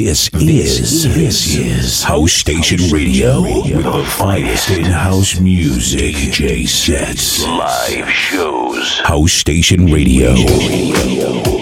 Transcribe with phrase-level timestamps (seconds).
[0.00, 6.14] This is this is House Station Radio with the finest in house music.
[6.32, 8.98] J sets live shows.
[9.00, 10.34] House Station Radio.
[10.34, 11.59] galaxy.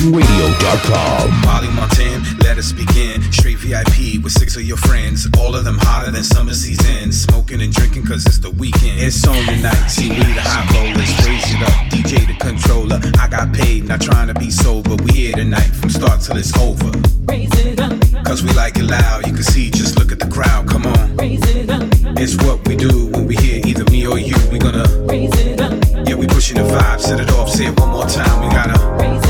[0.00, 1.42] HouseStationRadio.com.
[1.42, 3.20] Molly Montana, let us begin.
[3.32, 5.28] Straight VIP with six of your friends.
[5.38, 7.12] All of them hotter than summer season.
[7.12, 8.98] Smoking and drinking cause it's the weekend.
[9.00, 9.88] It's on tonight.
[9.88, 11.10] See, we the hot rollers.
[11.26, 11.92] Raise it up.
[11.92, 12.98] DJ the controller.
[13.20, 14.96] I got paid, not trying to be sober.
[15.04, 16.90] We here tonight from start till it's over.
[17.28, 17.92] Raise it up.
[18.24, 19.26] Cause we like it loud.
[19.26, 20.66] You can see, just look at the crowd.
[20.66, 21.16] Come on.
[21.16, 21.82] Raise it up.
[22.16, 24.36] It's what we do when we hear either me or you.
[24.50, 25.72] We gonna, Raise it up.
[26.08, 27.00] yeah, we pushing the vibe.
[27.00, 27.50] Set it off.
[27.50, 28.40] Say it one more time.
[28.42, 28.78] We gotta.
[28.96, 29.29] Raise it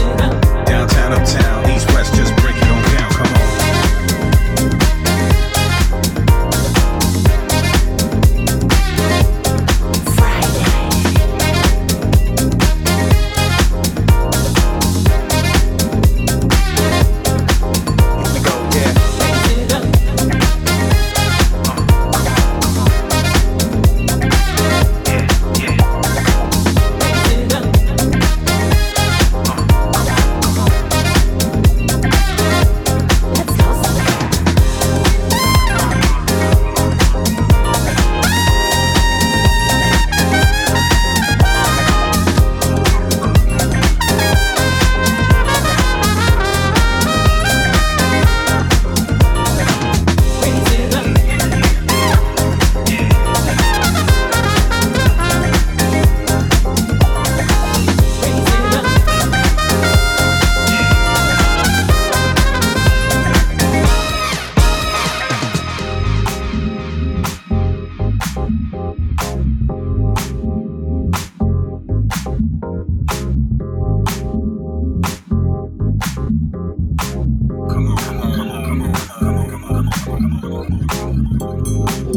[1.12, 1.20] up.
[1.22, 1.59] Uptown,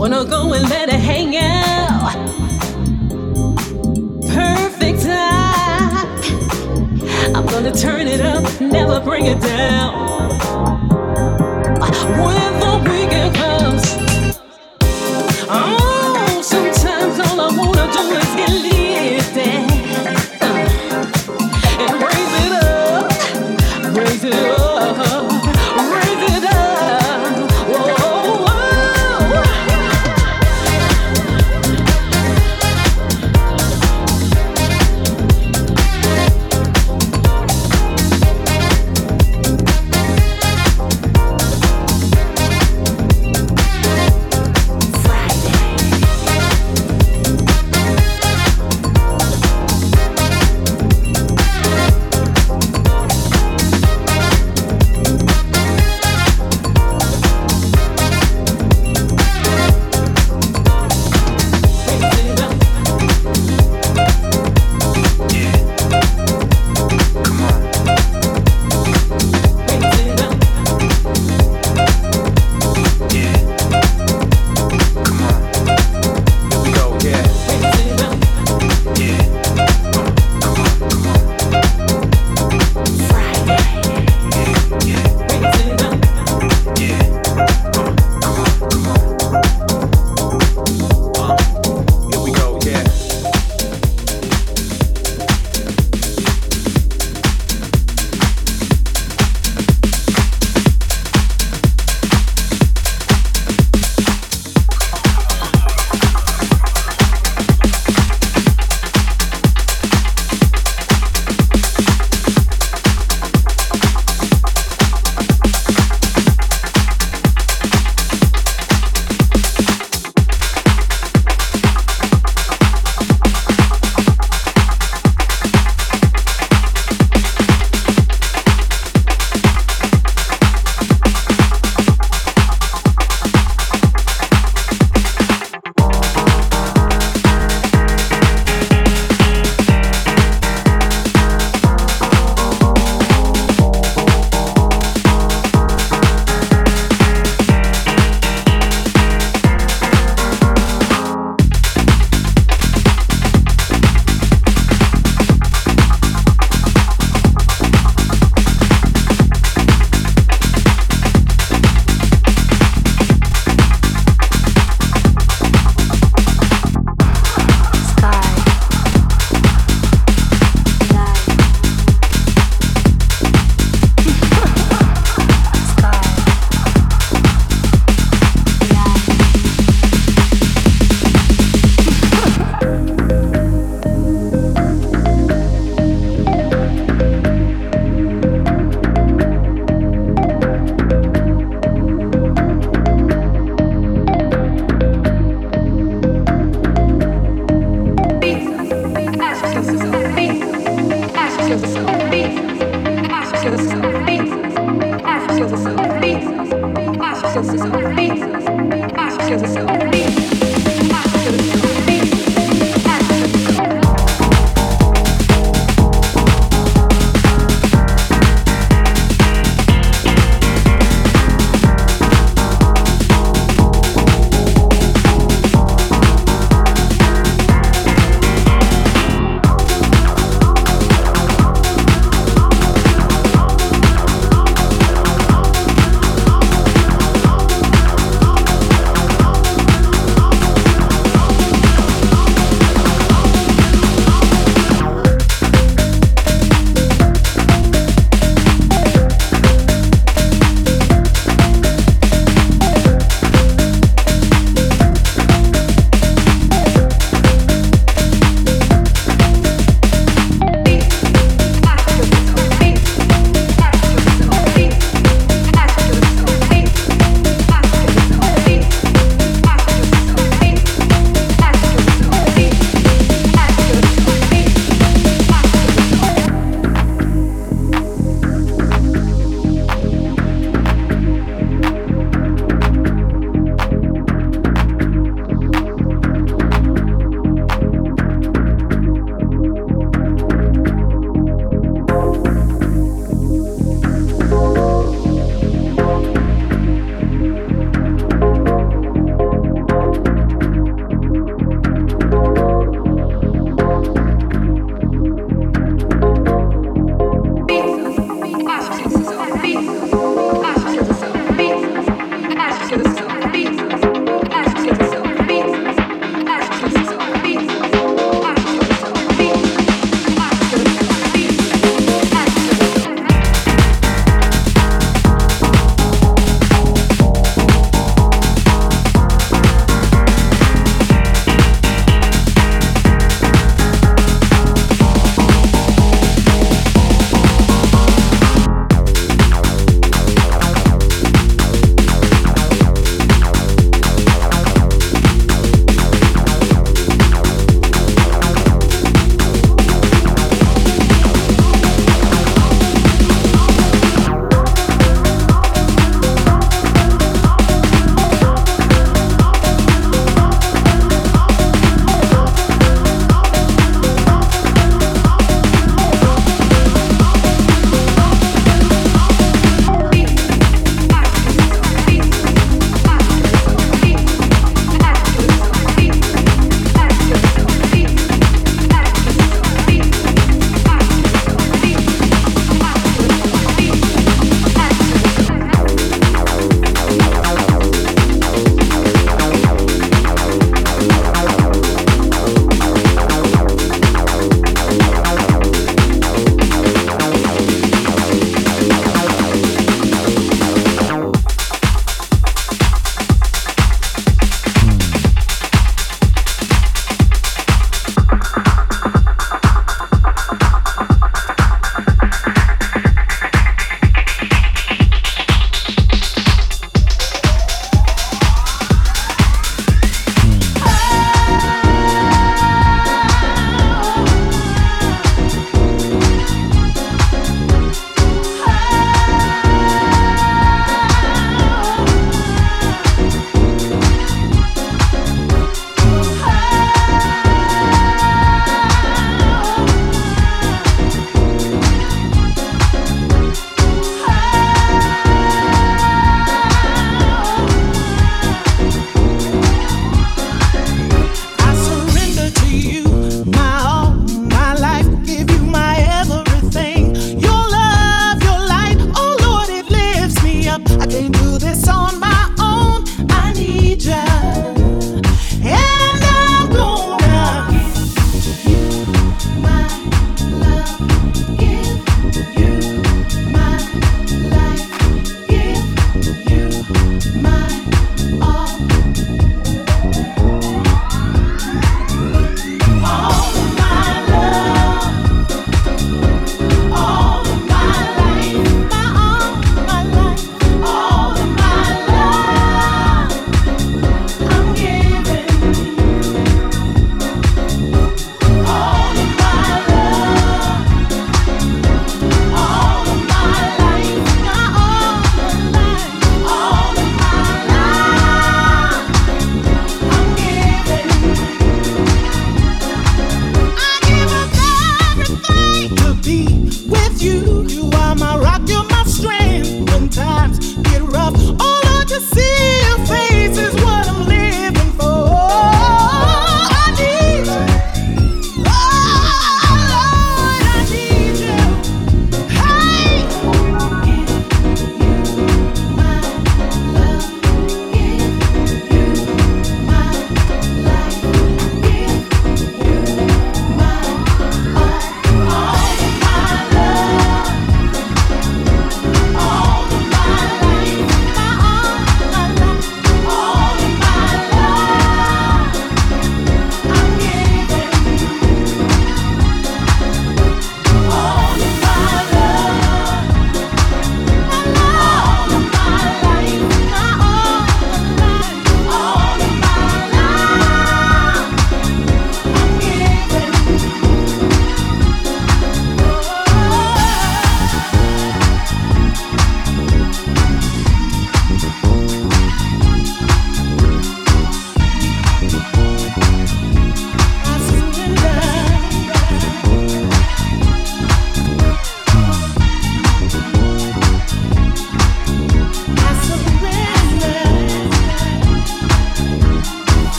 [0.00, 2.14] Wanna go and let it hang out.
[4.32, 6.06] Perfect time.
[7.36, 10.38] I'm gonna turn it up, never bring it down.
[12.16, 14.09] When the weekend comes,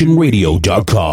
[0.00, 1.09] HouseStationRadio.com.